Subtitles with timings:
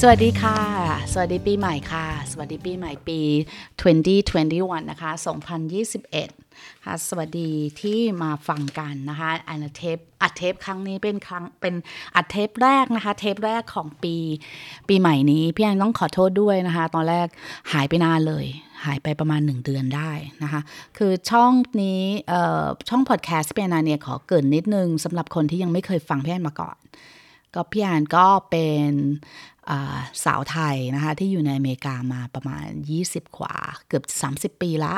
[0.00, 0.58] สวัสดีค่ะ
[1.12, 3.20] สวัสดีปีใหม่ค่ะ สวัสดีปีใหม่ปี
[4.04, 5.10] 2021 นะคะ
[5.92, 11.74] 2021 ค่ะ สวัสดีที่มาฟังกันนะคะอันเทปอัดเทปครั้งนี้เป็นครั้งเป็น
[12.16, 14.16] อัดเทปแรกนะคะ เทปแรกของปี
[14.88, 17.26] ปีใหม่นี้ พี่แอนต้องขอโทษด้วยนะคะ ตอนแรก
[17.72, 18.46] หายไปนานเลย
[18.84, 20.10] หายไปประมาณ 1 เดือนได้
[20.42, 20.60] นะคะ
[20.98, 21.52] คือช่อง
[21.82, 22.02] นี้
[22.88, 26.78] ช่องพอดแคสต์พี่แอนเนี่ยขอเกินนิดนึงสำหรับคนที่ยังไม่เคยฟังพี่แอนมาก่อน
[27.54, 28.90] ก็พี่แอนก็เป็น
[30.24, 32.66] สาวไทยนะคะที่อยู่ในอเมริกามาประมาณ
[33.02, 33.56] 20 กว่า
[33.88, 34.04] เกือบ
[34.56, 34.94] 30 ปีละ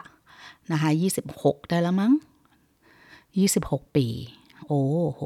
[0.72, 0.90] นะคะ
[1.30, 2.12] 26 ได้แล้วมั้ง
[3.04, 4.06] 26 ปี
[4.66, 5.20] โอ้โห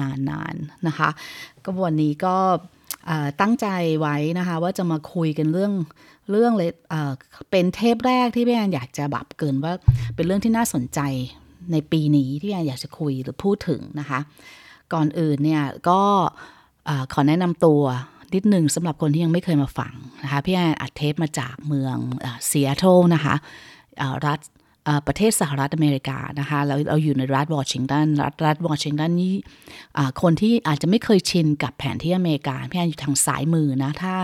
[0.00, 0.54] นานนาน
[0.86, 1.08] นะคะ
[1.64, 2.36] ก็วันนี้ก็
[3.40, 3.66] ตั้งใจ
[4.00, 5.72] ไว้นะคะ ว่าจะมาคุยกันเรื่อง
[6.30, 6.70] เรื่องเลย
[7.50, 9.72] เป็นเทปแรกที่พี่แอนอยากจะแบบเกินว่า
[10.14, 11.00] เป็นเรื่องที่น่าสนใจ
[11.72, 14.18] ในปีนี้ที่แอนอยากจะคุยหรือพูดถึงนะคะ
[14.92, 16.00] ก่อนอื่นเนี่ยก็
[17.12, 17.82] ขอแนะนำตัว
[18.34, 21.96] นิดหนึ่งสำหรับคนที่ยังไม่เคยมาฟังนะคะพี่แอนอัดเทปมาจากเมือง
[22.46, 23.34] เซียโตรนะคะ
[24.26, 24.40] รัฐ
[25.06, 29.34] ประเทศสหรัฐอเมริกานะคะเราเราอยู่ในรัฐวอชิงตันรัฐรัฐวอชิงตันนี่
[30.22, 34.14] คนที่อาจจะไม่เคยชินกับแผนที่อเมริกาพี่แอนอยู่ทางซ้ายมือนะถ้า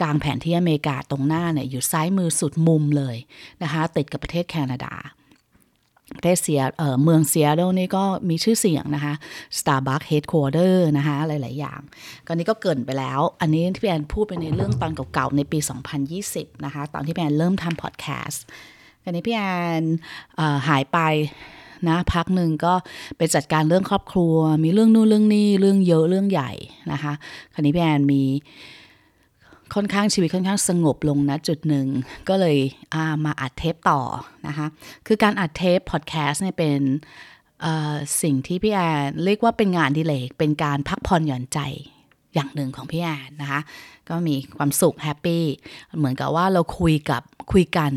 [0.00, 3.16] กลางแผนที่อเมริกาตรงหน้าเนี่ยอยู่ซ้ายมือสุดมุมเลย
[3.62, 4.94] นะคะติดกับประเทศแคนาดา
[6.14, 6.62] ประเทศเซีย
[7.02, 9.14] เมืองเซียโดนี่ก็มีชื่อเสียงนะคะ
[9.58, 11.80] Starbucks Headquarter นะคะหลาย ๆ อย่าง
[12.26, 15.58] ก็นี้ก็เกินไปแล้ว อันนี้ที่พี่แอนพูดไปในเรื่องตอนเก่า ๆ ในปี
[16.12, 18.44] 2020 นะคะ ตอนที่พี่แอนเริ่มทำพอดแคสต์
[19.04, 19.42] อันนี้พี่แอ
[19.80, 19.82] น
[20.68, 20.98] หายไป
[21.88, 22.74] นะพักหนึ่งก็
[23.16, 26.52] ไปจัดการเรื่องครอบครัว มีเรื่องนู่นเรื่องนี้เรื่องเยอะเรื่องใหญ่
[26.92, 27.12] นะคะ
[27.52, 28.22] คราวนี้พี่แอนมี
[29.74, 31.86] ค่อนข้างชีวิตค่อนข้างสงบลงนะจุดหนึ่ง
[32.28, 34.00] ก็เลยมาอัดเทปต่อ
[34.46, 34.66] นะคะ
[35.06, 36.80] คือการอัดเทปพอดแคสต์เนี่ยเป็น
[38.22, 41.58] สิ่งที่พี่แอนเรียกว่าเป็นงานอดิเรกเป็นการพักผ่อนหย่อนใจ
[42.34, 43.60] อย่างหนึ่งของพี่แอนนะคะ
[44.08, 45.44] ก็มีความสุข happy
[45.98, 47.92] เหมือนกับว่าเราคุยกับคุยกัน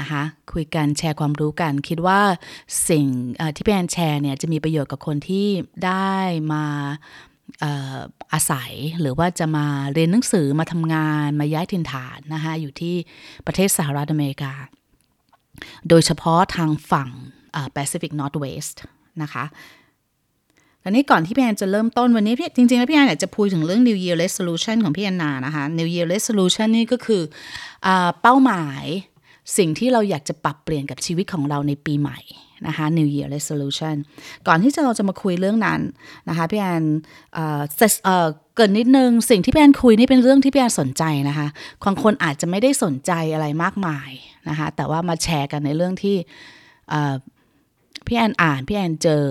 [0.00, 2.20] นะคะคุยกันแชร์ความรู้กัน คิดว่า
[2.90, 3.06] สิ่ง
[3.54, 5.48] ที่พี่แอนแชร์เนี่ยจะมีประโยชน์กับคนที่
[5.86, 6.14] ได้
[6.52, 6.64] มา
[8.32, 12.94] อาศัยหรือว่าจะมาเรียนหนังสือมาทำงานมาย้ายถิ่นฐานนะคะอยู่ที่
[13.46, 14.52] ประเทศสหรัฐอเมริกา
[15.88, 17.10] โดยเฉพาะทางฝั่ง
[17.76, 18.76] Pacific Northwest
[19.22, 19.44] นะคะ
[20.82, 27.22] ตอนนี้ก่อนที่พี่แอนจะเริ่มต้นวันนี้พี่จริงๆแล้วพี่แอนอยากจะพูดถึงเรื่อง New Year Resolution ของพี่แอนนานะคะ New Year Resolution นี่ก็คือ
[27.86, 27.88] อ
[28.22, 28.84] เป้าหมาย
[29.58, 32.18] สิ่งที่เราอยากจะปรับเปลี่ยนกับชีวิตของเราในปีใหม่
[32.66, 33.96] นะคะ New Year Resolution
[34.46, 35.80] ก่อนที่จะเราจะมาคุยเรื่องนั้น
[36.28, 36.84] นะคะพี่แอน
[37.34, 41.48] เกริ่นนิดนึง สิ่งที่พี่แอนคุยนี่เป็นเรื่องที่พี่แอนสนใจนะคะ
[41.84, 44.10] บางคนอาจจะไม่ได้สนใจอะไรมากมาย
[44.48, 46.16] นะคะ แต่ว่ามาแชร์กันในเรื่องที่
[48.06, 49.24] พี่แอนอ่านพี่แอนเจอ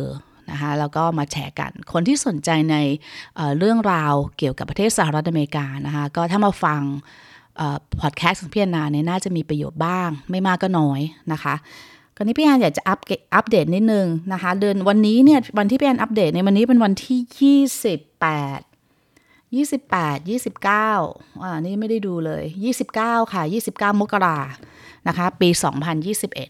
[0.51, 6.81] นะคะแล้วก็มาแชร์กัน คนที่สนใจในเรื่องราวเกี่ยวกับประเทศสหรัฐอเมริกานะคะก็ถ้ามาฟัง
[8.01, 11.01] พอดแคสต์ของพี่แอนนาเนี่ยน่าจะมีประโยชน์บ้าง ไม่มากก็น้อย
[11.33, 11.55] นะคะ
[12.19, 12.99] คราวนี้พี่แอนอยากจะอัป
[13.35, 18.61] อัปเดตนิดนึงนะคะ เดือนวันนี้เนี่ยวันที่พี่แอนอัปเดตในวันนี้เป็นวันที่ยี่สิบแปด
[19.55, 20.91] ยี่สิบแปดยี่สิบเก้า
[21.43, 24.39] อ่านี่ไม่ได้ดูเลยยี่สิบเก้าค่ะยี่สิบเก้ามกรา
[25.07, 26.49] นะคะ ปีสองพันยี่สิบเอ็ด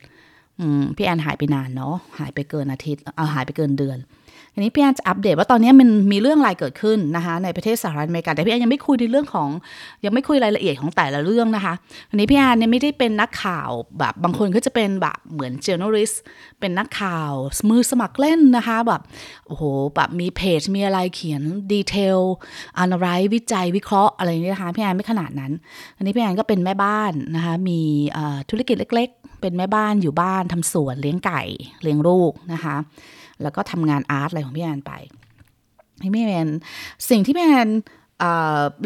[0.97, 3.97] พี่แอนหายไปนานเนาะหายไปเกินอาทิตย์เอาหายไปเกินเดือน
[4.59, 9.49] อันนี้พี่แอนจะอัปเดตว่าตอนนี้มันมีเรื่องอะไรเกิดขึ้นนะคะในประเทศสหรัฐอเมริกาแต่พี่แอนยังไม่คุยในเรื่องของ
[10.05, 11.73] ยังไม่คุยรายละเอียดของแต่ละเรื่องนะคะ
[12.09, 16.15] อันนี้พี่แอนเนี่ยไม่ได้เป็นนักข่าวแบบบางคนก็จะเป็นแบบเหมือน journalist
[16.59, 17.31] เป็นนักข่าว
[17.69, 19.01] มือสมัครเล่นนะคะแบบ
[19.47, 19.63] โอ้โห
[19.95, 21.41] แบบมีเพจมีอะไรเขียน
[21.71, 22.19] ดีเทล
[22.79, 25.51] อนาลัยวิจัยวิเคราะห์อะไรนี้นะคะพี่แอนไม่ขนาดนั้น
[25.97, 27.79] อันนี้พี่แอนก็เป็นแม่บ้านนะคะมี
[28.49, 31.41] ธุรกิจเล็ก ๆ เป็นแม่บ้านอยู่บ้านทำสวนเลี้ยงไก่
[31.83, 32.75] เลี้ยงลูกนะคะ
[33.44, 34.94] แล้วก็ทำงานอาร์ตอะไรของพี่แอนไป
[36.16, 36.50] พี่แอน
[37.09, 37.69] สิ่งที่พี่แอน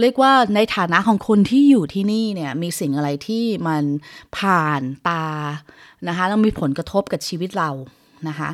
[0.02, 3.84] เรียกว่าในฐานะของคนที่อยู่ที่นี่เนี่ยมีสิ่งอะไรที่มัน
[4.38, 5.26] ผ่านตา
[6.08, 7.70] นะคะแล้วมีผลกระทบกับชีวิตเรา
[8.28, 8.50] นะคะ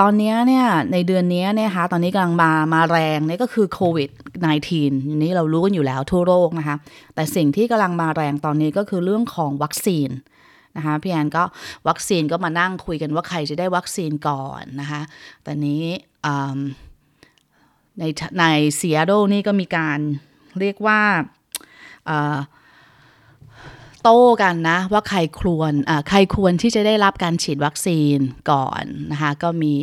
[0.00, 4.10] ตอนนี้เนี่ยในเดือนนี้เนี่ยคะตอนนี้กำลังมามาแรงนี่ก็คือโควิด
[4.66, 6.76] -19 นี้เรารู้กันอยู่แล้วทั่วโลกนะคะ
[7.14, 10.08] แต่สิ่งที่กำลังมาแรงตอนนี้ก็คือเรื่องของวัคซีน
[10.76, 11.42] นะคะพี่แอนก็
[11.88, 15.02] วัคซีนก็มานั่งคุยกันว่าใครจะได้วัคซีนก่อนนะคะ
[15.46, 15.84] ตอนนี้
[17.98, 18.04] ใน
[18.38, 18.44] ใน
[18.76, 19.98] เซียโดนี่ก็มีการ
[20.60, 21.00] เรียกว่า
[24.02, 25.72] โต้กันนะว่าใครควร
[26.08, 28.18] ใครควรที่จะได้รับการฉีดวัคซีน
[28.50, 29.74] ก่อนนะคะก็มี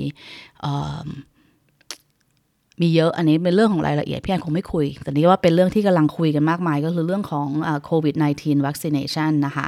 [2.81, 7.47] มีเยอะอันนี้เป็นเรื่องของรายละเอียดพี่แอนคงไม่คุย แต่นี้ว่าเป็นเรื่องที่กำลังคุยกันมากมาย ก็คือเรื่องของ
[7.85, 9.67] โควิด -19 vaccination นะคะ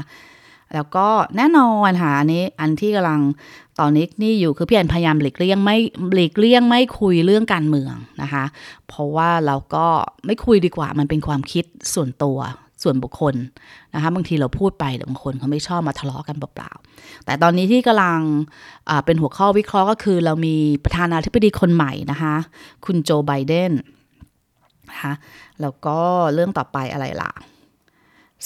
[0.74, 1.08] แล้วก็
[1.38, 3.22] แน่นอนค่ะอันนี้อันที่กำลัง
[3.80, 5.78] ตอนนี้นี่อยู่คือพี่แอนพยายามหลีกเลี่ยงไม่
[6.16, 8.44] หลีกเลี่ยงไม่คุยเรื่องการเมืองนะคะ
[8.88, 9.86] เพราะว่าเราก็
[10.26, 12.38] ไม่คุยดีกว่ามันเป็นความคิดส่วนตัว
[12.84, 13.36] ส่วนบุคคล
[13.94, 18.20] นะคะบางทีเราพูดไปแต่บางคนเขาไม่ชอบมาทะเลาะกันเปล่าๆแต่ตอนนี้ที่กำลัง
[19.06, 22.36] เป็นหัวข้อวิเคราะห์ก็คือ เรามีประธานาธิบดีคนใหม่นะคะ
[22.86, 23.72] คุณโจไบเดน
[24.90, 25.14] นะคะ
[25.62, 25.98] แล้วก็
[26.34, 27.32] เรื่องต่อไปอะไรล่ะ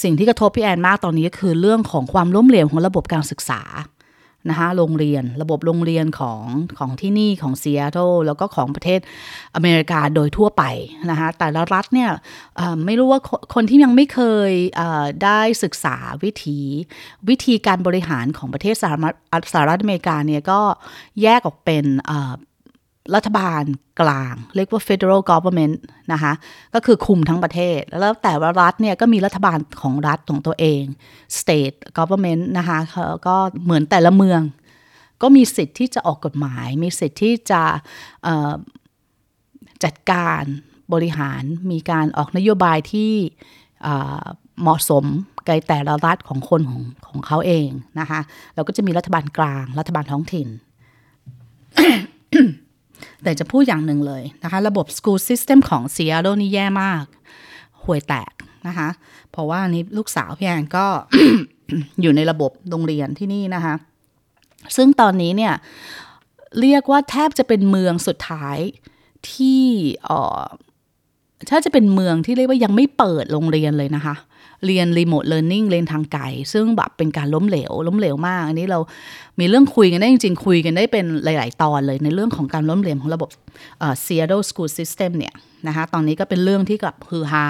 [0.04, 3.62] สิ่งที่กระทบพี่แอนมากตอนนี้ก็คือเรื่องของความล้มเหลวของระบบการศึกษา
[4.50, 6.42] นะคะโรงเรียนระบบโรงเรียนของ
[6.78, 9.00] ของที่นี่ของซีแอตเทิลแล้วก็ของประเทศ
[9.56, 10.64] อเมริกาโดยทั่วไป
[11.10, 12.10] นะคะแต่ละรัฐเนี่ย
[12.86, 13.22] ไม่รู้ว่า
[13.54, 14.20] คนที่ยังไม่เค
[14.50, 14.52] ย
[15.24, 16.60] ได้ศึกษาวิธี
[17.30, 19.16] วิธีการบริหารของประเทศสหรัฐ
[19.54, 20.60] สหรัฐอเมริกาเนี่ยก็
[21.22, 21.86] แยกออกเป็น
[23.16, 23.64] รัฐบาล
[24.02, 25.76] กลาง เรียกว่า federal government
[26.14, 26.34] นะคะ
[26.74, 30.84] ก็คือคุมทั้งประเทศ แล้วแต่ว่ารัฐเนี่ยก็มีรัฐบาลของรัฐของตัวเอง
[31.40, 32.80] state government นะคะ
[33.28, 34.42] ก็เหมือนแต่ละเมือง
[35.22, 37.64] ก็มีสิทธิ์ที่จะออกกฎหมาย มีสิทธิ์ที่จะ
[39.84, 40.44] จัดการ
[40.94, 43.12] บริหารมีการออกนโยบายที่
[44.62, 45.06] เหมาะสม
[45.48, 47.70] ในแต่ละรัฐของคนของของเขาเอง
[48.00, 48.20] นะคะ
[48.54, 50.48] แล้วก็จะมีรัฐบาลกลาง รัฐบาลท้องถิ่น
[53.24, 57.04] แต่จะพูดอย่างหนึ่งเลยนะคะ ระบบ school system ของซีแอตเทิลนี่แย่มาก
[57.84, 58.34] ห่วยแตก
[58.68, 58.90] นะคะ
[59.32, 60.86] เพราะว่านี้ลูกสาวพี่แอนก็
[62.02, 63.76] อยู่ในระบบโรงเรียนที่นี่นะคะ
[64.76, 65.54] ซึ่งตอนนี้เนี่ย
[66.60, 68.58] เรียกว่าแทบจะเป็นเมืองสุดท้าย
[69.32, 69.64] ที่
[70.04, 70.42] เออ
[71.50, 74.16] ถ้าจะเป็นเมืองที่เรียกว่ายังไม่เปิดโรงเรียนเลยนะคะ
[74.66, 76.24] เรียน remote learning เรียนทางไกล
[76.54, 78.80] ซึ่งแบบเป็นการล้มเหลว ล้มเหลวมาก อันนี้เรา
[79.40, 83.30] มีเรื่องคุยกันได้จริงๆ คุยกันได้เป็นหลาย ๆ ตอนเลยในเรื่องของการล้มเหลวของระบบ
[83.80, 85.34] เอ่อ Seattle School System เนี่ย
[85.68, 87.48] นะคะตอนนี้ก็เป็นเรื่องที่กับฮือฮา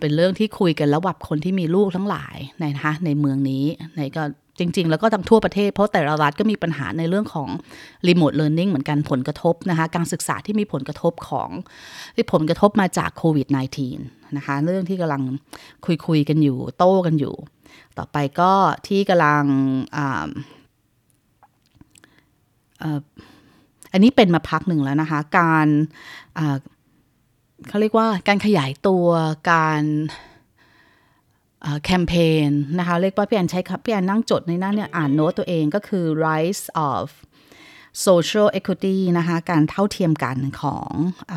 [0.00, 3.64] เป็นเรื่องที่คุยกันระหว่างคนที่มีลูกทั้งหลายนะคะในเมืองนี้
[3.96, 4.22] ในก็
[4.60, 7.48] จริง ๆ แล้วก็ทั้งทั่วประเทศ เพราะแต่ละรัฐก็มีปัญหาในเรื่องของ
[8.08, 11.50] รีโมทเลิร์นนิ่งเหมือนกันผลกระทบนะคะการศึกษาที่มีผลกระทบของ
[12.16, 13.46] ที่ผลกระทบมาจากโควิด
[13.92, 15.22] -19 นะคะเรื่องที่กำลัง
[15.84, 17.34] คุยคุยกันอยู่โต้กันอยู่
[17.98, 18.52] ต่อไปก็
[18.86, 19.44] ที่กำลัง
[23.92, 25.68] อันนี้เป็นมาพักหนึ่งแล้วนะคะ การ
[27.68, 29.06] เขาเรียกว่าการขยายตัว
[29.50, 29.82] การ
[31.84, 32.14] แคมเป
[32.48, 37.06] ญนะคะเรียกว่าพี่แอนใช้ครับพี่แอนนั่งจดในนั้นเนี่ยอ่านโน้ตตัวเองก็คือ rise of
[38.06, 40.90] social equity นะคะการเท่าเทียมกันของ
[41.32, 41.34] อ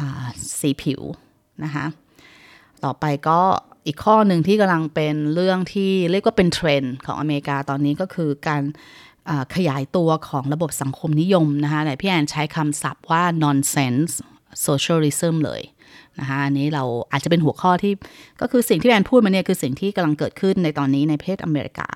[0.60, 1.02] สีผิว
[1.64, 1.86] นะคะ
[2.84, 3.40] ต่อไปก็
[3.86, 8.64] อีกข้อหนึ่งที่กำลังเป็นเรื่องที่เรียกว่าเป็นเทรนด์ของอเมริกาตอนนี้ก็คือการ
[9.56, 14.12] ขยายตัวของระบบสังคมนิยมนะคะไหนพี่แอนใช้คำศัพท์ว่า nonsense
[14.66, 15.62] socialism เลย
[16.20, 17.94] นะคะอันนี้เราอาจจะเป็นหัวข้อที่
[18.42, 21.88] ก็คือสิ่งที่แอนพูดมาเนี่ยคือสิ่งที่กำลังเกิดขึ้นในตอนนี้ในประเทศอเมริกา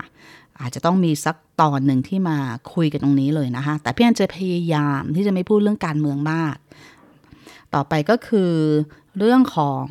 [0.61, 2.37] อาจจะต้องมีสักตอนหนึ่งที่มา
[2.73, 6.55] คุยกันตรงนี้เลยนะคะแต่พี่แอนจะพยายามที่จะไม่พูดเรื่องการเมืองมาก
[7.75, 8.51] ต่อไปก็คือ
[9.19, 9.85] เรื่องของ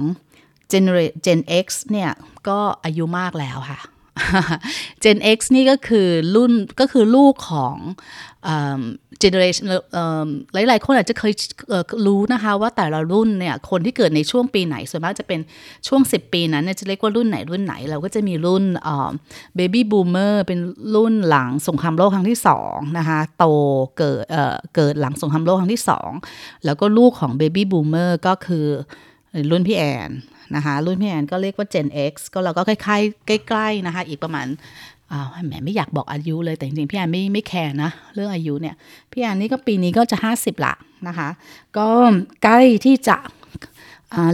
[1.26, 2.11] Gen X เนี่ย
[2.49, 3.81] ก็อายุมากแล้วค่ะ
[5.02, 7.76] Gen X นี่ก็คือรุ่นก็คือลูกของ
[9.20, 9.66] generation
[10.54, 11.32] หลาย ๆ คนอาจจะเคย
[12.06, 15.40] รู้นะคะว่าแต่ละรุ่นเนี่ยคนที่เกิดในช่วงปีไหน ส่วนมากจะเป็น
[15.88, 18.64] ช่วง 10 ปีนั้นจะเรียกว่ารุ่นไหนรุ่นไหน เราก็จะมีรุ่น
[19.56, 20.58] baby boomer เป็น
[20.94, 23.44] รุ่นหลังสงครามโลกครั้งที่2นะคะโต
[23.99, 25.82] เกิดเกิดหลังสงครามโลกครั้งที่
[26.23, 28.66] 2 แล้วก็ลูกของ baby boomer ก็คือ
[29.50, 30.11] รุ่นพี่แอน
[30.54, 34.46] นะคะรุ่นพี่แอนก็เรียกว่า Gen X ก็เราก็คล้ายๆใกล้ๆนะคะอีกประมาณ
[35.12, 38.74] อ้าวแหมไม่อยากบอกอายุเลยแต่จริงๆพี่แอนไม่ไม่ care นะเรื่องอายุเนี่ย
[39.12, 40.74] พี่แอนนี่ก็ปีนี้ก็จะห้าสิบละ
[41.08, 41.28] นะคะ
[41.76, 41.88] ก็
[42.42, 43.16] ใกล้ที่จะ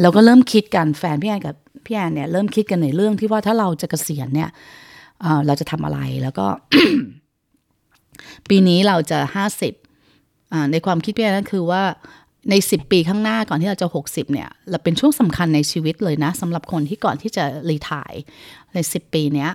[0.03, 1.55] เราก็เริ่มคิดกันแฟนพี่แอนกับ
[1.87, 4.51] พี่แอนเนี่ยเริ่มคิดกันในเรื่องที่ว่าถ้าเราจะเกษียณเนี่ย
[5.47, 6.47] เราจะทำอะไรแล้วก็
[8.49, 9.75] ปีนี้เราจะห้าสิบ
[10.73, 11.83] ในความคิดพี่แอนนั่นคือว่า
[12.51, 18.13] ใน 10 ปีข้างหน้าก่อนที่เราจะ 60 เนี่ยเราเป็นช่วงสำคัญในชีวิตเลยนะสำหรับคนที่ก่อนที่จะรีทาย
[18.75, 19.51] ใน 10 ปีเนี้ย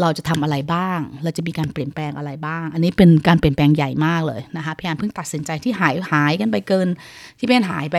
[0.00, 6.88] เราจะทำอะไรบ้าง เราจะมีการเปลี่ยนแปลงอะไรบ้าง อันนี้เป็นการเปลี่ยนแปลงใหญ่มากเลยนะคะพี่อนเพิ่งตัดสินใจที่หายหายกันไปเกิน
[7.38, 7.96] ที่พี่อนหายไป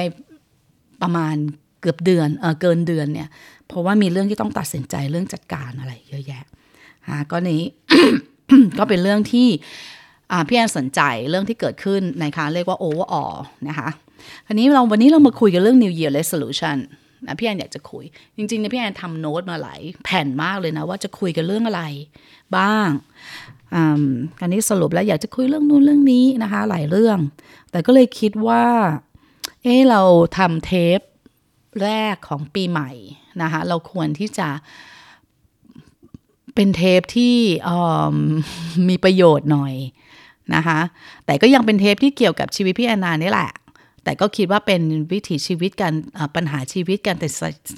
[1.02, 1.36] ประมาณ
[1.82, 3.30] เกือบเดือนเออเกินเดือนเนี่ย
[3.68, 6.44] เพราะว่ามีเรื่องที่ต้องตัดสินใจเรื่องจัดการอะไรเยอะแยะ
[7.10, 7.64] ฮะก็นี้
[8.78, 9.48] ก็เป็นเรื่องที่
[10.48, 13.36] พี่แอนสนใจเรื่องที่เกิดขึ้นนะคะเรียกว่า overall
[13.68, 13.90] นะคะ
[14.48, 16.78] อันนี้เราวันนี้เรามาคุยกันเรื่อง New Year Resolution
[17.28, 18.04] นะพี่แอนอยากจะคุย
[18.38, 21.84] จริงๆนี่ยพี่แอนทำโน้ตมาหลายแผ่นมากเลยนะว่าจะคุยกันเรื่องอะไร
[22.58, 22.90] บ้าง
[24.42, 27.18] อันนี้สรุปแล้วอยากจะคุยเรื่องนู้นเรื่องนี้นะคะ หลายเรื่อง
[27.72, 28.66] แต่ก็เลยคิดว่า
[29.64, 30.02] เออเรา
[30.38, 31.00] ทำเทป
[31.84, 32.92] แรกของปีใหม่
[33.42, 34.50] นะคะ เราควรที่จะ
[36.56, 37.36] เป็นเทปที่
[38.90, 39.74] มีประโยชน์หน่อย
[40.56, 40.80] นะคะ
[41.26, 43.52] แต่ก็ยังเป็นเทปที่เกี่ยวกับชีวิตพี่แอนนานี่แหละ
[44.04, 44.82] แต่ก็คิดว่าเป็น
[45.12, 45.94] วิถีชีวิตการ
[46.36, 47.18] ปัญหาชีวิตการ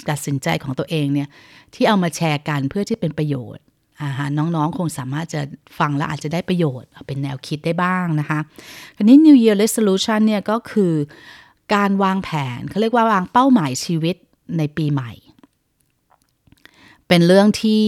[0.10, 1.30] ตัดสินใจของตัวเองเนี่ย
[1.74, 3.64] ที่เอามาแชร์กันเพื่อที่เป็นประโยชน์
[4.02, 5.42] อาหาน้องๆ คงสามารถจะ
[5.80, 8.40] ฟังแล้วอาจจะได้ประโยชน์ เป็นแนวคิดได้บ้างนะคะ
[8.98, 10.94] ทีนี้ New Year Resolution เนี่ยก็คือ
[11.76, 14.16] การวางแผนเขาเรียกว่าวางเป้าหมายชีวิต
[14.58, 15.12] ในปีใหม่
[17.08, 17.84] เป็นเรื่องที่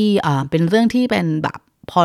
[0.49, 1.59] เป็นเรื่องที่เป็นแบบ
[1.91, 2.01] พอ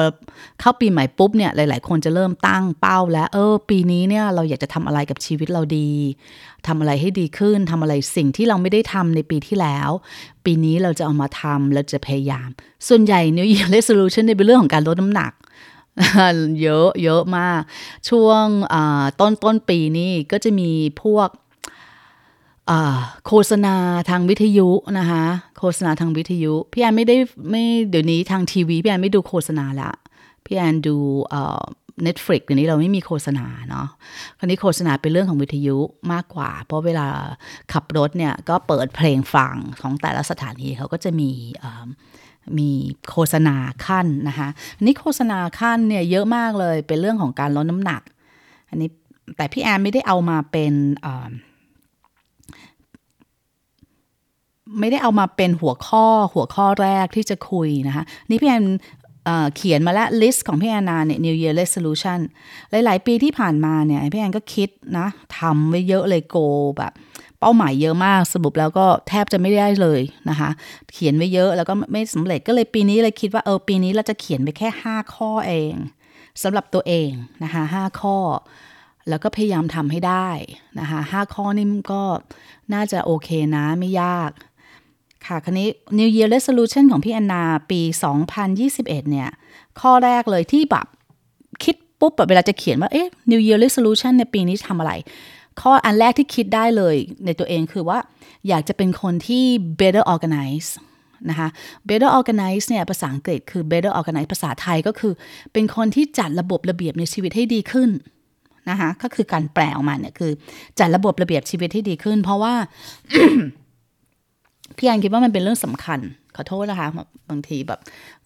[0.61, 5.91] เข้าปีใหม่ปุ๊บเนี่ยหลาย ๆ คนจะเริ่มตั้งเป้าแล้ว เออ ปีนี้เนี่ยเราอยากจะทำอะไรกับชีวิตเราดี
[6.67, 9.91] ทำอะไรให้ดีขึ้นทำอะไรสิ่งที่เราไม่ได้ทำในปีที่แล้ว
[10.45, 12.49] ปีนี้เราจะเอามาทำเราจะพยายาม
[12.89, 15.33] ส่วนใหญ่ New Year Resolution เนี่ยเป็นเรื่องของการลดน้ำหนัก
[16.63, 17.61] เยอะเยอะมาก
[18.09, 18.45] ช่วง
[19.21, 20.71] ต้นต้นปีนี้ก็จะมี
[21.03, 21.29] พวก
[23.27, 23.75] โฆษณา
[24.11, 25.25] ทางวิทยุนะคะ
[25.59, 27.17] โฆษณาทางวิทยุพี่แอนไม่ได้
[27.51, 29.93] ไม่เดี๋ยวนี้ทางทีวีพี่แอนไม่ดูโฆษณาละ
[30.45, 30.97] พี่แอนดู
[31.31, 31.63] เอ่อ
[32.07, 33.87] Netflix เดี๋ยวนี้เราไม่มีโฆษณาเนาะ
[34.39, 35.77] คราวนี้โฆษณาเป็นเรื่องของวิทยุ
[36.13, 37.07] มากกว่า เพราะเวลา
[37.73, 41.31] ขับรถเนี่ยก็เปิดเพลงฟังของแต่ละสถานีเขาก็จะมี
[42.59, 42.71] มี
[43.11, 48.03] โฆษณาขั้นนะคะอันนี้โฆษณาขั้นเนี่ยเยอะมากเลยเป็นเรื่องของการลดน้ำหนัก
[48.71, 48.91] อันนี้
[49.37, 50.73] แต่พี่แอนไม่ได้เอามาเป็น
[54.79, 58.65] ไม่ได้เอามาเป็นหัวข้อหัวข้อแรกที่จะคุยนะคะนี่พี่แอน
[59.57, 62.21] เขียนมาแล้วลิสต์ของพี่แอนนาเนี่ย New Year Resolution
[62.71, 65.07] หลาย ๆ ปีที่ผ่านมาเนี่ยพี่แอนก็คิดนะ
[65.39, 66.37] ทำไว้เยอะเลยโก
[66.79, 66.93] แบบ
[67.41, 70.01] เป้าหมายเยอะมากสรุปแล้วก็แทบจะไม่ได้เลย
[70.31, 70.51] นะคะ
[70.93, 75.75] เขียนไว้เยอะแล้วก็ไม่สำเร็จก็เลยปีนี้เลยคิดว่าเออปีนี้เราจะเขียนไปแค่ 5 ข้อเอง
[76.43, 77.11] สำหรับตัวเอง
[77.43, 78.17] นะคะ5ข้อ
[79.09, 80.29] แล้วก็พยายามทำให้ได้
[80.81, 82.03] นะคะ5ข้อนี่ก็
[82.75, 84.31] น่าจะโอเคนะไม่ยาก
[85.27, 87.81] ค่ะคันนี้ New Year Resolution ของพี่แอนนาปี
[88.47, 89.29] 2021 เนี่ย
[89.81, 90.87] ข้อแรกเลยที่แบบ
[91.65, 94.93] คิดปุ๊บแบบเวลาจะเขียนว่า เอ๊ะ New Year Resolution ในปีนี้ทำอะไร
[95.61, 97.99] ข้ออันแรกที่คิดได้เลยในตัวเองคือว่า
[98.49, 99.45] อยากจะเป็นคนที่
[99.81, 100.71] better organize
[101.31, 101.49] นะคะ
[101.89, 105.13] better organize เนี่ยภาษาอังกฤษคือ better organize ภาษาไทยก็คือ
[105.53, 107.91] เป็นคนที่จัดระบบระเบียบในชีวิตให้ดีขึ้น
[108.71, 110.33] นะคะก็คือการแปลออกมาเนี่ยคือ
[110.79, 112.55] จัดระบบระเบียบชีวิตให้ดีขึ้น เพราะว่า
[114.77, 116.01] พี่อันคิดว่ามันเป็นเรื่องสำคัญ
[116.37, 116.89] ขอโทษนะคะ
[117.31, 117.81] บางทีแบบ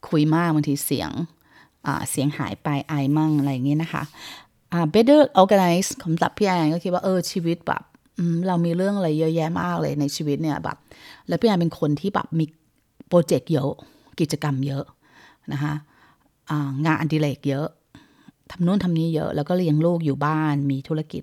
[0.08, 1.10] คุยมากบางทีเสียง
[2.10, 4.02] เสียงหายไปไอมั่งอะไรอย่างเงี้ยนะคะ
[4.94, 7.82] better organize สำหรับพี่แอนก็คิดว่าเออชีวิตแบบ
[8.46, 10.76] เรามีเรื่องอะไรเยอะแยะมากเลยในชีวิตเนี่ยแบบ
[11.28, 12.44] แล้วพี่แอนเป็นคนที่แบบมี
[13.08, 13.70] โปรเจกต์เยอะ
[14.20, 14.84] กิจกรรมเยอะ
[15.52, 15.74] นะคะ
[16.86, 17.66] งานอดิเรกเยอะ
[18.50, 21.22] ทำนู่นทำนี้เยอะ แล้วก็เลี้ยงลูกอยู่บ้านมีธุรกิจ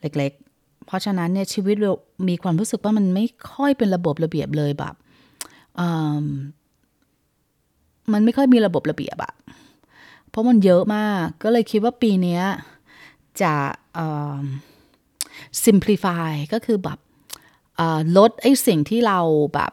[0.00, 0.32] เล็ก
[0.86, 1.92] เพราะฉะนั้นเนี่ยชีวิตเรา
[2.28, 4.94] มีความรู้สึกว่ามันไม่ค่อยเป็นระบบระเบียบเลยแบบ
[8.12, 9.32] มันไม่ค่อยมีระบบระเบียบอะ
[10.30, 12.40] เพราะมันเยอะมาก ก็เลยคิดว่าปีนี้
[13.42, 13.54] จะ
[15.64, 16.98] simplify ก็คือแบบ
[18.16, 19.18] ลดไอ้สิ่งที่เรา
[19.54, 19.72] แบบ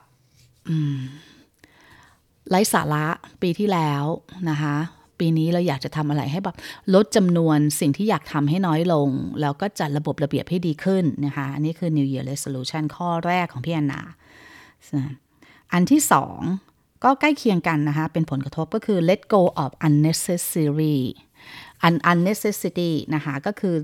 [2.49, 3.05] ไร้สาระ
[3.41, 4.03] ปีที่แล้ว
[4.49, 4.75] นะคะ
[5.19, 6.55] ปีนี้เราอยากจะทำอะไรให้แบบ
[6.93, 9.09] ลดจำนวนสิ่งที่อยากทำให้น้อยลง
[9.41, 14.01] แล้วก็จัดระบบระเบียบให้ดีขึ้นนะคะ อันนี้คือ New Year Resolution ข้อแรกของพี่แอนนา
[15.73, 16.39] อันที่สอง
[17.03, 20.99] ก็ใกล้เคียงกันนะคะ เป็นผลกระทบก็คือ let go of unnecessary
[21.87, 23.75] un unnecessity นะคะก็คือ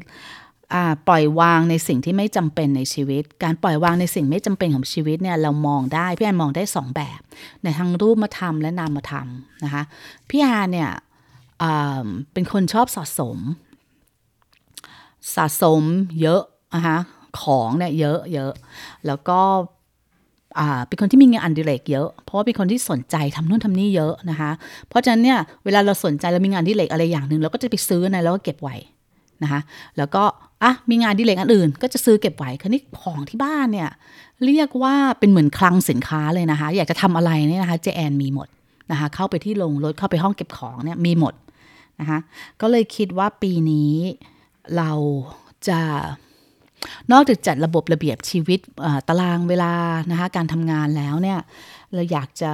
[0.73, 0.75] อ
[1.07, 7.21] ปล่อยวางในสิ่งที่ไม่จำเป็นในชีวิต การปล่อยวางในสิ่งไม่จำเป็นของชีวิตเนี่ยเรามองได้พี่แอนมองได้สองแบบ
[7.63, 9.83] ในทางรูปมาทำและนามมาทำนะคะ
[10.29, 10.89] พี่แอนเนี่ย
[12.33, 13.37] เป็นคนชอบสะสม
[15.35, 15.83] สะสม
[16.21, 16.41] เยอะ
[16.75, 16.97] นะคะ
[17.41, 18.51] ของเนี่ยเยอะเยอะ
[19.07, 19.39] แล้วก็
[20.87, 24.51] เป็นคนที่มีงานอันดิเรกเยอะ เพราะว่าเป็นคนที่สนใจทำนู่นทำนี่เยอะนะคะ
[24.87, 28.75] เพราะฉะนั้นเนี่ยเวลาเราสนใจเรามีงานดิเรกอะไรอย่างหนึ่งเราก็จะไปซื้อนะแล้วก็เก็บไว้
[29.43, 29.61] นะคะ
[29.97, 30.23] แล้วก็
[30.63, 33.89] อะมีงานดิเรกอันอื่น ก็จะซื้อเก็บไว้คราวนี้ของที่บ้านเนี่ย
[34.45, 38.47] เรียกว่าเป็นเหมือนคลังสินค้าเลยนะคะ อยากจะทำอะไรเนี่ยนะคะเจแอนมีหมด
[38.91, 41.33] นะคะเข้าไปที่ลงรถเข้าไปห้องเก็บของเนี่ยมีหมด
[41.99, 42.19] นะคะ
[42.61, 43.93] ก็เลยคิดว่าปีนี้
[44.77, 44.91] เรา
[45.67, 45.79] จะ
[47.11, 48.59] นอกจากจัดระบบระเบียบชีวิต
[49.07, 49.73] ตารางเวลา
[50.11, 51.39] นะคะการทำงานแล้วเนี่ย
[51.93, 52.53] เราอยากจะ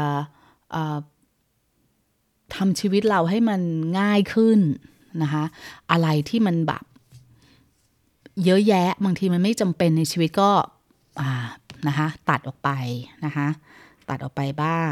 [2.55, 3.61] ทำชีวิตเราให้มัน
[3.99, 4.59] ง่ายขึ้น
[5.21, 5.43] นะคะ
[5.91, 6.83] อะไรที่มันแบบ
[8.45, 10.51] เยอะแยะบางทีมันไม่จำเป็นในชีวิตก็
[11.87, 12.69] นะคะตัดออกไป
[13.25, 13.47] นะคะ
[14.09, 14.91] ตัดออกไปบ้าง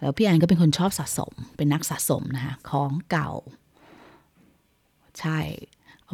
[0.00, 3.30] แล้วพี่แอนก็เป็นคนชอบสะสมเป็นนักสะสมนะคะของเก่า
[5.20, 5.38] ใช่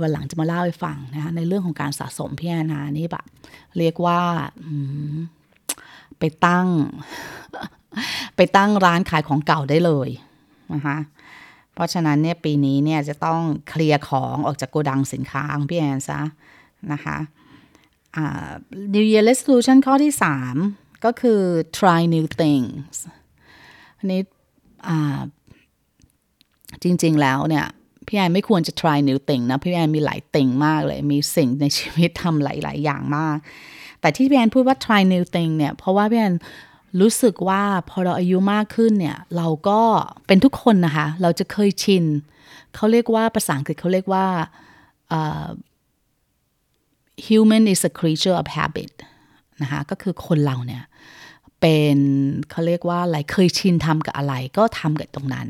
[0.00, 3.24] วันหลังจะมาเล่าให้ฟังนะคะในเรื่องของการสะสมพี่แอนานี่แบบ
[3.78, 4.20] เรียกว่า
[6.18, 6.66] ไปตั้ง
[8.36, 10.08] ไปตั้งร้านขายของเก่าได้เลย
[10.72, 10.98] นะคะ
[11.74, 16.20] เพราะฉะนั้นเนี่ยปีนี้เนี่ยจะต้องเคลียร์ของออกจากโกดังสินค้าของพี่แอนซะ
[16.92, 17.18] นะคะ
[18.94, 20.12] New Year Resolution ข้อที่
[20.58, 21.40] 3 ก็คือ
[21.78, 22.94] try new things
[23.98, 24.22] อันนี้
[26.82, 27.66] จริง ๆ แล้วเนี่ย
[28.08, 33.36] พี่แอนไม่ควรจะ try new thing นะ พี่แอนมีหลายติ่งมากเลย มีสิ่งในชีวิตทำหลาย ๆ อย่างมาก
[34.00, 36.34] แต่ที่พี่แอนพูดว่า try new thing เนี่ย เพราะว่าพี่แอน
[37.00, 39.80] รู้สึกว่าพอเราอายุมากขึ้นเนี่ย เราก็
[40.26, 42.04] เป็นทุกคนนะคะ เราจะเคยชิน
[42.74, 44.26] เขาเรียกว่าภาษาอังกฤษเขาเรียกว่า
[47.26, 48.92] human is a creature of habit
[49.62, 50.84] นะคะก็คือคนเราเนี่ย
[51.60, 51.98] เป็น
[52.50, 55.48] เขาเรียกว่าอะไรเคยชินทำกับอะไรก็ทำกับตรงนั้น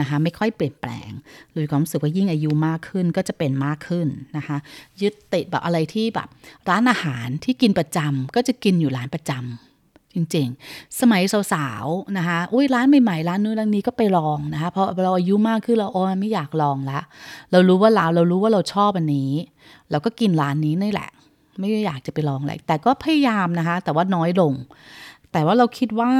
[0.00, 1.10] นะคะไม่ค่อยเปลี่ยนแปลง
[1.52, 4.06] เลยความรู้สึกว่ายิ่งอายุมากขึ้นก็จะเป็นมากขึ้น
[4.36, 4.56] นะคะ
[5.02, 6.28] ยึดติดแบบอะไรที่แบบ
[6.70, 11.22] ร้านอาหารที่กินประจำก็จะกินอยู่ร้านประจำจริงๆ สมัย
[11.52, 17.00] สาวๆ นะคะ อุ้ยร้านใหม่ๆ ร้านนู้นร้านนี้ก็ไปลองนะคะ เพราะเราอายุมากขึ้นเราโอ้ไม่อยากลองละ
[17.52, 19.32] เรารู้ว่าเราเรารู้ว่าเราชอบอันนี้
[19.90, 21.10] เราก็กินร้านนี้นี่แหละ
[21.58, 24.52] ไม่อยากจะไปลองอะไรแต่ก็พยายามนะคะ แต่ว่าน้อยลง
[25.32, 26.12] แต่ว่าเราคิดว่า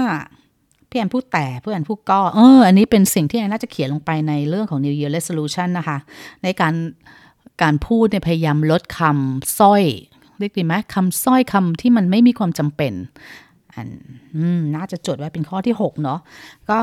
[0.93, 5.99] พี่แอนพูดแต่เพี่แอนพูดก็เอออันนี้เป็นสิ่งที่แอนน่าจะเขียนลงไปในเรื่องของ New Year Resolution นะคะ
[6.43, 6.75] ในการ
[7.63, 9.83] การพูดเนี่ยพยายามลดคำสร้อย
[10.39, 12.93] เรียกดีไหมคำสร้อยคำที่มันไม่มีความจำเป็น
[13.75, 13.89] อัน
[14.77, 16.19] น่าจะจดไว้เป็นข้อที่ 6 เนาะ
[16.71, 16.79] ก็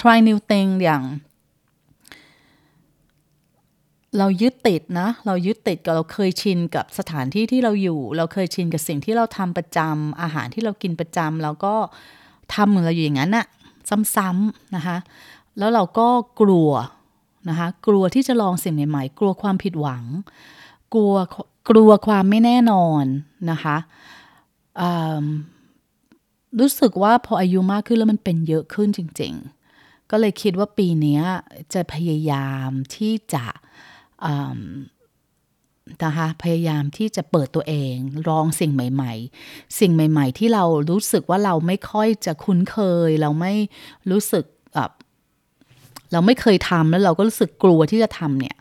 [0.00, 1.02] try new thing อย่าง
[4.18, 11.74] เรายึดติดนะ เรายึดติดกับเราเคยชินกับสถานที่ที่เราอยู่ เราเคยชินกับสิ่งที่เราทำประจำอาหารที่เรากินประจำแล้วก็
[12.54, 13.46] ทำเหมือนเราอยู่อย่างนั้นอะ
[14.14, 14.96] ซ้ำๆนะคะ
[15.58, 16.08] แล้วเราก็
[16.40, 16.70] กลัว
[17.48, 20.04] นะคะ กลัวที่จะลองสิ่งใหม่ๆ กลัวความผิดหวัง
[20.94, 21.14] กลัว
[21.70, 23.04] กลัวความไม่แน่นอน
[23.50, 23.76] นะคะ
[26.58, 29.34] รู้สึกว่าพออายุมากขึ้นแล้วมันเป็นเยอะขึ้นจริง
[29.72, 31.20] ๆ ก็เลยคิดว่าปีนี้
[31.74, 33.44] จะพยายามที่จะ
[36.04, 37.94] นะคะพยายามที่จะเปิดตัวเอง
[38.28, 39.12] ลองสิ่งใหม่
[39.46, 43.52] ๆ สิ่งใหม่ ๆ ที่เรารู้สึกว่าเราไม่ค่อยจะคุ้นเคย เราไม่
[44.10, 44.44] รู้สึก
[44.74, 44.90] แบบ
[46.12, 48.56] เราไม่เคยทำแล้วเราก็รู้สึกกลัวที่จะทำเนี่ย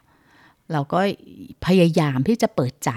[0.73, 0.99] เราก็
[1.65, 2.91] พยายามที่จะเปิดใจ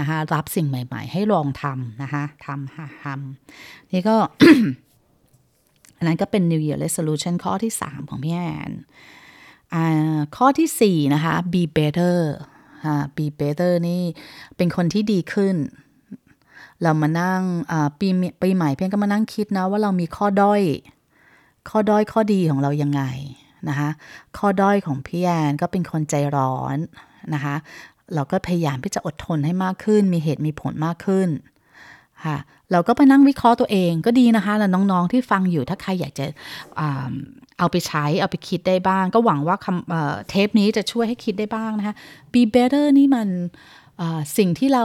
[0.00, 4.16] นะคะรับสิ่งใหม่ ๆ ให้ลองทำนะคะทำทำนี่ก็
[5.96, 8.72] อันนั้นก็เป็น New Year Resolution ข้อที่ 3 ของพี่แอน
[9.74, 9.76] อ
[10.36, 12.18] ข้อที่ 4 นะคะ be better
[13.16, 14.02] be better นี่
[14.56, 15.56] เป็นคนที่ดีขึ้น
[16.82, 17.42] เรามานั่ง
[17.98, 18.08] ปี
[18.42, 20.62] ปีใหม่เพียงก็มานั่งคิดนะว่าเรามีข้อด้อย
[21.68, 23.02] ข้อด้อยข้อดีของเรายังไง
[23.68, 23.90] นะคะ
[24.38, 26.78] ข้อด้อยของพี่แอนก็เป็นคนใจร้อน
[27.34, 27.54] นะคะ
[28.14, 31.28] เราก็พยายามที่จะอดทนให้มากขึ้น มีเหตุมีผลมากขึ้น
[32.24, 32.36] ค่ะ
[32.74, 36.26] เราก็ไปนั่งวิเคราะห์ตัวเองก็ดีนะคะ แล้วน้องๆที่ฟังอยู่ถ้าใครอยากจะ
[37.58, 41.94] เอาไปใช้เอาไปคิดได้บ้าง ก็หวังว่าคำเทปนี้จะช่วยให้คิดได้บ้างนะคะ
[42.32, 43.28] be better นี่มัน
[44.38, 44.84] สิ่งที่เรา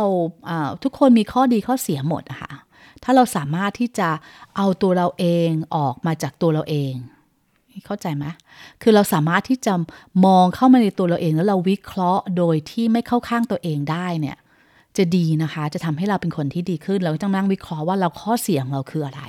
[0.84, 2.52] ทุกคนมีข้อดีข้อเสียหมดอะคะ่ะ
[3.04, 4.10] ถ้าเราสามารถที่จะ
[4.58, 6.94] เอาตัวเราเองออกมาจากตัวเราเอง
[7.86, 8.26] เข้าใจไหม
[8.82, 9.74] คือเราสามารถที่จะ
[10.26, 14.38] มองเข้ามาในตัวเราเองแล้วเราวิเคราะห์โดยที่ไม่เข้าข้างตัวเองได้เนี่ย
[15.00, 19.24] จะดีนะคะ จะทำให้เราเป็นคนที่ดีขึ้น เราต้องนั่งวิเคราะห์ว่าเราข้อเสียของเราคืออะไร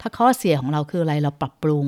[0.00, 1.86] ถ้าข้อเสียของเราคืออะไรเราปรับปรุง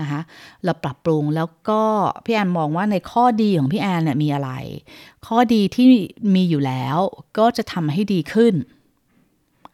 [0.00, 0.20] นะคะ
[0.64, 1.82] เราปรับปรุงแล้วก็
[2.24, 4.50] พี่แอนมองว่าในข้อดีของพี่แอนเนี่ยมีอะไร
[5.26, 5.86] ข้อดีที่
[6.34, 6.96] มีอยู่แล้ว
[7.38, 8.54] ก็จะทำให้ดีขึ้น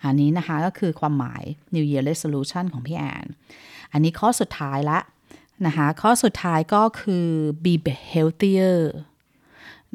[0.05, 1.43] อันนี้นะคะก็คือความหมาย
[1.75, 3.27] New Year Resolution ของพี่แอน
[3.93, 4.99] อันนี้ข้อสุดท้ายละ
[5.67, 7.27] นะคะข้อสุดท้ายก็คือ
[7.65, 7.75] be
[8.13, 8.79] healthier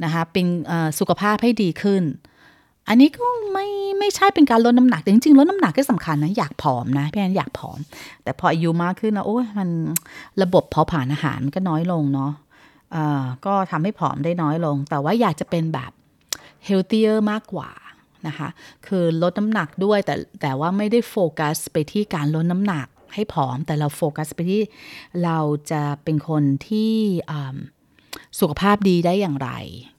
[0.04, 0.46] นะคะเป็น
[1.00, 2.04] สุขภาพให้ดีขึ้น
[2.90, 3.68] อันนี้ก็ไม่
[4.00, 7.80] ไม่ใช่เป็นการลดน้ำหนักแต่จริงๆลดน้ำหนักก็สำคัญนะอยากผอมนะพี่แอนอยากผอม
[8.24, 9.70] แต่พออายุมากขึ้นนะโอ้ยมัน
[10.42, 12.32] ระบบเผาผลาญอาหารมันก็น้อยลงเนาะ
[12.96, 13.04] อ่
[13.46, 15.92] ก็ทำให้ผอมได้น้อยลง แต่ว่าอยากจะเป็นแบบ
[16.66, 17.70] เฮลตี้มากกว่า
[18.28, 18.50] นะคะ
[18.88, 24.62] คือลดน้ำหนักด้วยแต่แต่ว่าไม่ได้โฟกัสไปที่การลดน้ำหนักให้ผอม แต่เราโฟกัสไปที่
[25.24, 25.38] เรา
[25.72, 26.94] จะเป็นคนที่
[28.40, 29.50] สุขภาพดีได้อย่างไร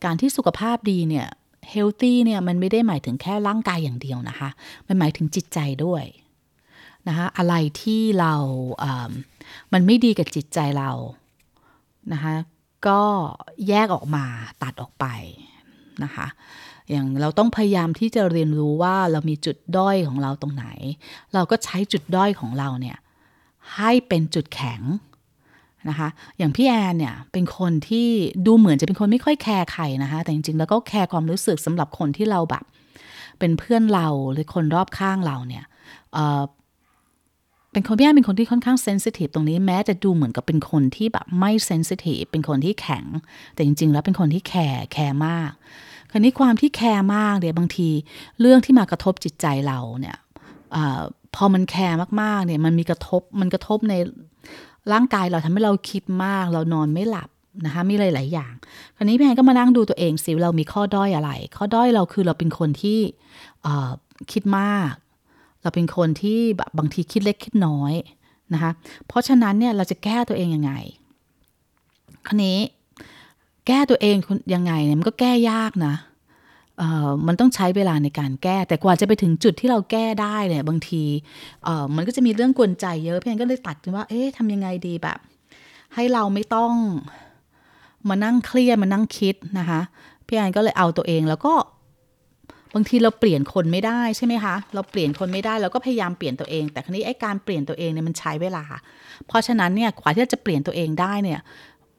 [0.04, 1.28] การที่สุขภาพดีเนี่ย
[1.70, 4.48] เฮลตี้เนี่ยมันไม่ได้หมายถึงแค่ร่างกายอย่างเดียวนะคะ
[4.86, 6.04] มันหมายถึงจิตใจด้วย
[7.08, 8.34] นะคะอะไรที่เรา
[9.72, 10.90] มันไม่ดีกับจิตใจเรา
[12.12, 12.34] นะคะ
[12.86, 13.02] ก็
[13.68, 14.24] แยกออกมา
[14.62, 15.06] ตัดออกไป
[16.04, 16.26] นะคะ
[16.90, 20.66] อย่างเราต้องพยายามที่จะเรียนรู้ว่าเรามีจุดด้อยของเราตรงไหน
[21.34, 22.98] เราก็ใช้จุดด้อยของเราเนี่ย
[23.76, 24.80] ให้เป็นจุดแข็ง
[25.88, 28.08] นะคะ อย่างพี่แอนเนี่ยเป็นคนที่
[28.46, 32.64] ดูเหมือนจะเป็นคนไม่ค่อย care ใครนะคะ แต่จริงๆ แล้วก็ care ความรู้สึกสำหรับคนที่เราแบบ
[33.38, 35.64] เป็นเพื่อนเราหรือคนรอบข้างเราเนี่ย
[37.72, 43.04] เป็นคนพี่แอนเป็นคนที่ค่อนข้าง sensitive ตรงนี้แม้จะดูเหมือนกับเป็นคนที่แบบไม่ sensitive เป็นคนที่แข็ง
[43.54, 45.50] แต่จริง ๆ แล้วเป็นคนที่ care care มาก
[46.10, 47.88] คราวนี้ความที่ care มากเดี๋ยวบางที
[48.40, 50.76] เรื่องที่มากระทบจิตใจเราเนี่ย
[51.36, 53.94] พอมัน care มากๆเนี่ยมันมีกระทบมันกระทบใน
[54.92, 57.28] ร่างกายเราทำให้เราคิดมาก เรานอนไม่หลับ
[57.64, 58.52] นะคะมีหลาย ๆ อย่าง
[58.96, 62.98] คราวนี้พี่แอนก็มานั่งดูตัวเองสิเรามีข้อด้อยอะไร ข้อด้อยเราคือเราเป็นคนที่
[64.32, 64.92] คิดมาก
[65.62, 67.94] เราเป็นคนที่แบบบางทีคิดเล็กคิดน้อย
[68.52, 68.70] นะคะ
[69.06, 70.72] เพราะฉะนั้นเนี่ยเราจะแก้ตัวเองยังไง
[72.26, 72.58] คราวนี้
[73.66, 74.16] แก้ตัวเอง
[74.54, 75.94] ยังไงเนี่ยมันก็แก้ยากนะ
[77.26, 81.02] มันต้องใช้เวลาในการแก้ แต่กว่าจะไปถึงจุดที่เราแก้ได้เนี่ยบางที
[81.96, 85.18] มันก็จะมีเรื่องกวนใจเยอะพี่แอนก็เลยตัดว่าเอ๊ะทำยังไงดีแบบ
[85.94, 86.72] ให้เราไม่ต้อง
[88.08, 89.80] มานั่งเครียดมานั่งคิดนะคะ
[90.26, 91.54] พี่แอนก็เลยเอาตัวเองแล้วก็
[92.74, 98.64] บางทีเราเปลี่ยนคนไม่ได้ใช่ไหมคะ เราเปลี่ยนคนไม่ได้เราก็พยายามเปลี่ยนตัวเอง แต่ครั้นี้ไอ้การเปลี่ยนตัวเองเนี่ยมันใช้เวลา
[99.26, 101.40] เพราะฉะนั้นเนี่ยกว่าที่จะเปลี่ยนตัวเองได้เนี่ย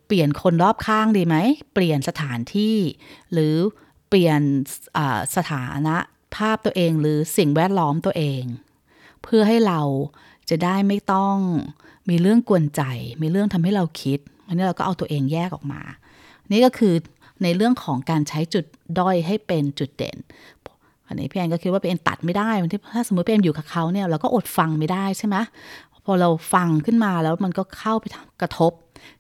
[0.08, 1.36] เปลี่ยนคนรอบข้างดีไหม
[1.74, 2.78] เปลี่ยนสถานที่
[3.34, 3.56] หรือ
[4.14, 4.42] เปลี่ยน
[5.36, 5.98] สถานะ
[6.36, 8.44] ภาพตัวเองหรือสิ่งแวดล้อมตัวเอง
[9.24, 9.82] เพื่อให้เรา
[10.50, 11.38] จะได้ไม่ต้อง
[12.10, 12.82] มีเรื่องกวนใจ
[13.22, 15.82] มีเรื่องทำให้เราคิดอันนี้เราก็เอาตัวเองแยกออกมา
[16.52, 16.94] นี่ก็คือ
[17.44, 18.66] ในเรื่องของการใช้จุด
[19.00, 20.18] ด้อยให้เป็นจุดเด่น
[21.08, 22.50] อันนี้พี่แอนก็คิดว่าพี่แอนตัดไม่ได้
[22.94, 25.36] ถ้าสมมติพี่แอนอยู่กับเขาเนี่ยเราก็อดฟังไม่ได้ใช่ไหม
[26.06, 28.06] พอเราฟังขึ้นมาแล้วมันก็เข้าไป
[28.42, 28.72] กระทบ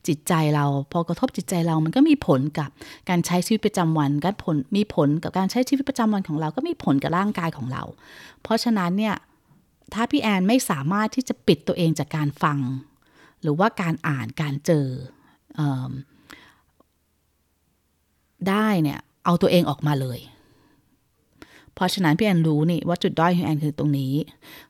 [0.07, 2.69] จิตใจเรา พอกระทบจิตใจเรามันก็มีผลกับ
[3.09, 7.83] การใช้ชีวิตประจำวันการผลมีผลกับการใช้ชีวิตประจำวันของเราก็มีผลกับร่างกายของเรา
[8.41, 9.15] เพราะฉะนั้นเนี่ย
[9.93, 12.59] ถ้าพี่แอนไม่สามารถที่จะปิดตัวเองจากการฟัง
[13.41, 14.87] หรือว่าการอ่านการเจอ
[15.59, 15.61] อ
[18.49, 20.19] ได้เนี่ยเอาตัวเองออกมาเลย
[21.75, 24.13] เพราะฉะนั้นพี่แอนรู้นี่ว่าจุดด้อยของแอนคือตรงนี้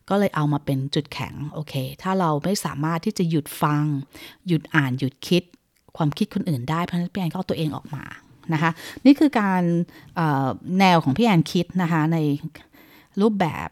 [0.09, 3.83] ก็เลยเอามาเป็นจุดแข็งโอเค ถ้าเราไม่สามารถที่จะหยุดฟัง
[4.47, 5.43] หยุดอ่านหยุดคิด
[5.97, 8.03] ความคิดคนอื่นได้เพราะฉะนั้นพี่แอนก็เอาตัวเองออกมา
[8.53, 8.71] นะคะ
[9.05, 9.63] นี่คือการ
[10.79, 12.17] แนวของพี่แอนคิดนะคะใน
[13.21, 13.69] รูปแบบ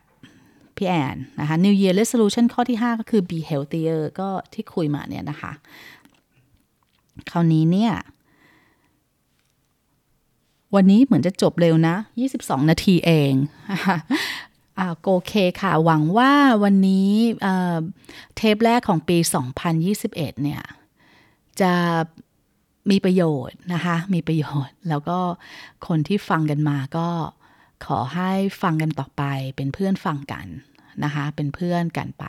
[0.78, 5.52] พี่แอนนะคะ New Year Resolution ข้อที่ 5 ก็คือ be healthier ก็ที่คุยมาเนี่ยนะคะ
[7.32, 7.94] คราวนี้เนี่ย
[10.76, 11.96] วันนี้เหมือนจะจบเร็วนะ
[12.34, 13.34] 22 นาทีเอง
[14.80, 16.32] อ่าโอเคค่ะ หวังว่า
[16.64, 17.12] วันนี้
[18.36, 19.18] เทปแรกของปี
[19.80, 20.64] 2021 เนี่ย
[21.62, 21.74] จะ
[22.90, 25.20] มีประโยชน์นะคะ มีประโยชน์ แล้วก็
[25.88, 27.08] คนที่ฟังกันมาก็
[27.86, 29.24] ขอให้ฟังกันต่อไป
[29.56, 30.48] เป็นเพื่อนฟังกัน
[31.04, 32.26] นะคะ เป็นเพื่อนกันไป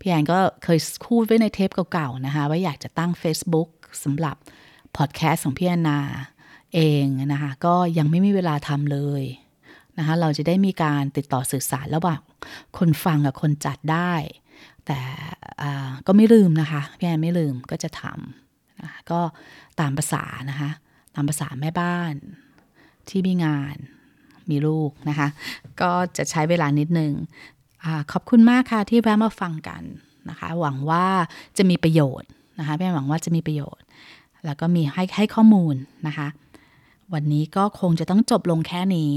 [0.00, 3.68] พี่แอนก็เคยพูดไว้ในเทปเก่าๆนะคะ ว่าอยากจะตั้ง Facebook
[4.04, 4.36] สำหรับ
[4.96, 6.00] พอดแคสต์ของพี่แอนนา
[6.74, 9.22] เองนะคะก็ยังไม่มีเวลาทำเลย
[9.98, 12.20] นะคะเราจะได้มีการติดต่อสื่อสารระหว่าง
[12.78, 14.12] คนฟังกับคนจัดได้
[14.86, 15.00] แต่
[16.06, 19.20] ก็ไม่ลืมนะคะพี่แอนไม่ลืมก็จะทำนะก็
[19.80, 20.70] ตามภาษานะคะ
[21.14, 22.14] ตามภาษาแม่บ้าน
[23.08, 23.76] ที่มีงาน
[24.50, 25.28] มีลูกนะคะ
[25.80, 27.12] ก็จะใช้เวลานิดนึง
[27.84, 29.82] อขอบคุณมากค่ะที่แวะมาฟังกัน
[30.28, 31.06] นะคะหวังว่า
[31.58, 33.84] จะมีประโยชน์นะคะพี่แอนหวังว่าจะมีประโยชน์
[34.44, 35.74] แล้วก็มีให้ให้ข้อมูล
[36.06, 36.28] นะคะ
[37.14, 39.14] วันนี้ก็คงจะต้องจบลงแค่นี้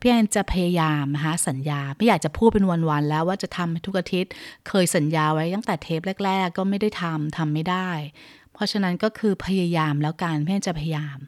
[0.00, 4.32] พี่แอนจะพยายามนะคะสัญญา ไม่อยากจะพูดเป็นวันๆแล้วว่าจะทำทุกอาทิตย์
[4.68, 7.88] เคยสัญญาไว้ตั้งแต่เทปแรก ๆ ก็ไม่ได้ทำทำไม่ได้
[8.52, 11.18] เพราะฉะนั้นก็คือพยายามแล้วกันพี่แอนจะพยายาม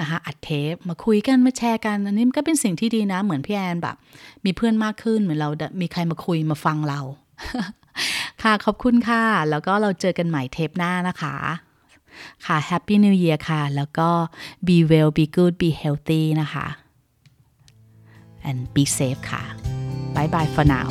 [0.00, 3.96] นะคะอัดเทปมาคุยกันมาแชร์กันอันนี้มันก็เป็นสิ่งที่ดีนะ เหมือนพี่แอนแบบ
[4.44, 7.00] มีเพื่อนมากขึ้นเหมือนเรา มีใครมาคุยมาฟังเรา
[8.42, 11.36] ค่ะขอบคุณค่ะ แล้วก็เราเจอกันใหม่เทปหน้านะคะ
[12.46, 14.08] ค่ะ Happy New Year ค่ะ แล้วก็
[14.66, 16.66] be well be good be healthy นะคะ
[18.48, 19.42] and be safe ค่ะ
[20.14, 20.88] bye bye for now